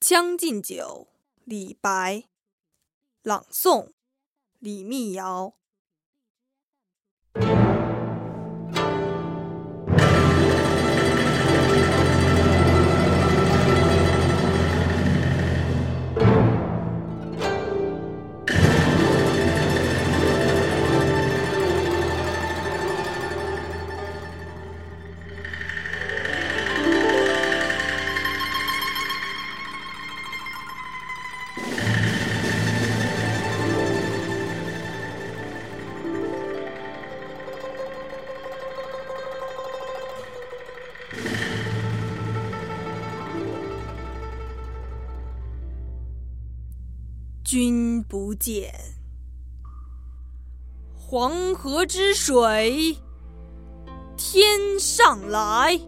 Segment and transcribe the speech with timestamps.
[0.08, 1.08] 《将进酒》
[1.44, 2.24] 李白，
[3.22, 3.92] 朗诵：
[4.58, 5.56] 李密瑶。
[47.46, 48.74] 君不见，
[50.98, 52.98] 黄河之水
[54.16, 55.80] 天上来，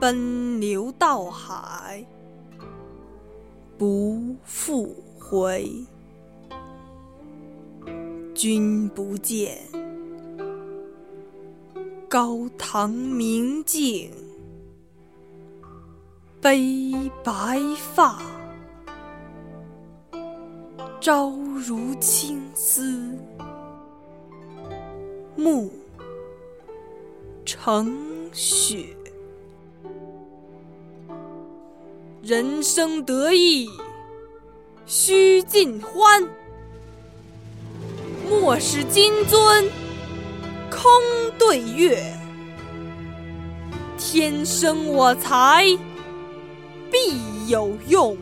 [0.00, 2.04] 奔流到海
[3.78, 5.72] 不复回。
[8.34, 9.56] 君不见，
[12.08, 14.10] 高堂明镜
[16.40, 17.60] 悲白
[17.94, 18.41] 发。
[21.02, 21.30] 朝
[21.66, 23.18] 如青丝，
[25.34, 25.68] 暮
[27.44, 27.92] 成
[28.32, 28.86] 雪。
[32.22, 33.68] 人生得意
[34.86, 36.22] 须尽欢，
[38.30, 39.68] 莫使金樽
[40.70, 40.80] 空
[41.36, 42.00] 对月。
[43.98, 45.64] 天生我材
[46.92, 48.16] 必有用。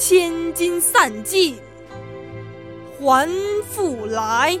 [0.00, 1.58] 千金散尽
[2.98, 3.28] 还
[3.64, 4.58] 复来，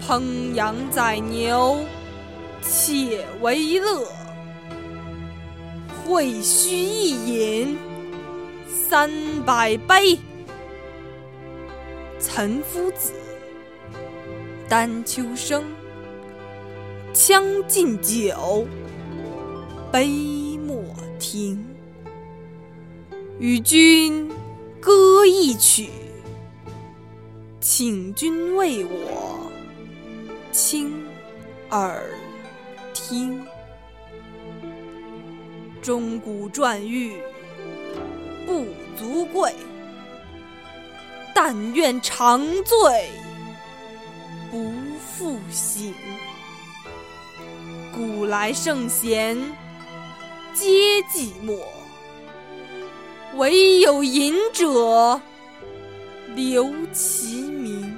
[0.00, 1.80] 烹羊宰牛
[2.62, 4.06] 且为乐，
[6.02, 7.76] 会须一饮
[8.66, 9.10] 三
[9.44, 10.18] 百杯。
[12.18, 13.12] 岑夫子，
[14.66, 15.62] 丹丘生，
[17.12, 18.32] 《将进酒》，
[19.92, 20.08] 杯
[20.66, 20.82] 莫
[21.18, 21.71] 停。
[23.38, 24.30] 与君
[24.80, 25.88] 歌一曲，
[27.60, 29.50] 请君为我
[30.52, 30.92] 倾
[31.70, 32.04] 耳
[32.94, 33.44] 听。
[35.82, 37.16] 钟鼓馔玉
[38.46, 38.66] 不
[38.96, 39.52] 足贵，
[41.34, 43.10] 但愿长醉
[44.50, 44.70] 不
[45.00, 45.92] 复醒。
[47.92, 49.36] 古来圣贤
[50.54, 51.58] 皆寂寞。
[53.34, 55.20] 惟有饮者
[56.34, 57.96] 留其名。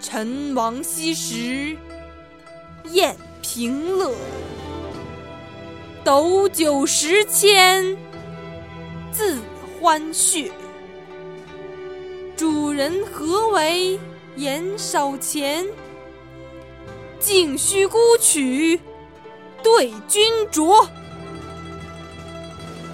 [0.00, 1.76] 陈王昔时
[2.90, 4.14] 宴平乐，
[6.04, 7.96] 斗酒十千
[9.12, 9.36] 恣
[9.80, 10.50] 欢谑。
[12.36, 13.98] 主人何为
[14.36, 15.66] 言少钱？
[17.18, 18.80] 径须沽取
[19.62, 20.86] 对君酌。